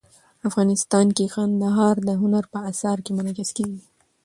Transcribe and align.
افغانستان 0.47 1.07
کې 1.17 1.25
کندهار 1.35 1.95
د 2.07 2.09
هنر 2.21 2.43
په 2.53 2.59
اثار 2.71 2.97
کې 3.05 3.11
منعکس 3.17 3.49
کېږي. 3.57 3.81